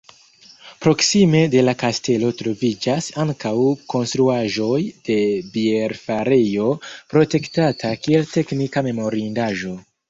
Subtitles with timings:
[0.85, 3.53] Proksime de la kastelo troviĝas ankaŭ
[3.95, 4.81] konstruaĵoj
[5.11, 5.21] de
[5.59, 6.75] bierfarejo,
[7.15, 9.79] protektata kiel teknika memorindaĵo.